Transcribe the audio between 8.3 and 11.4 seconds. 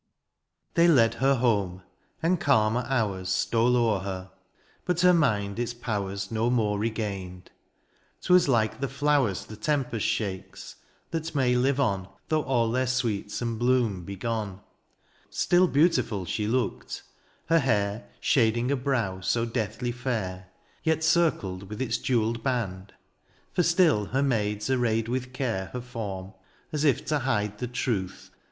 like the flowers The tempest shakes, that